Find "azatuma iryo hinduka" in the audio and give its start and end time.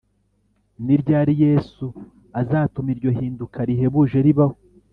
2.41-3.57